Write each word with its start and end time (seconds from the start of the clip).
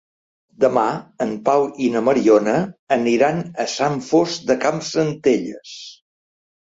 Demà 0.63 0.83
en 1.25 1.33
Pau 1.49 1.65
i 1.87 1.89
na 1.95 1.99
Mariona 2.07 2.55
aniran 2.95 3.41
a 3.65 3.65
Sant 3.73 3.99
Fost 4.07 4.49
de 4.53 4.57
Campsentelles. 4.65 5.75